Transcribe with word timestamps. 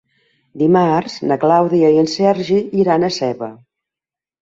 Dimarts 0.61 1.17
na 1.33 1.37
Clàudia 1.45 1.93
i 1.97 2.01
en 2.07 2.11
Sergi 2.17 2.61
iran 2.83 3.07
a 3.07 3.15
Seva. 3.23 3.55